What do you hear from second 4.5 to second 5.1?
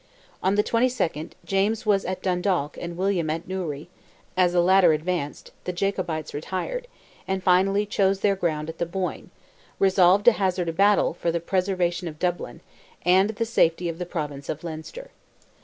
the latter